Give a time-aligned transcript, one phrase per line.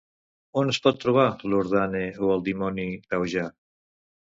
[0.61, 3.49] On es pot trobar Lurdane o el dimoni taujà?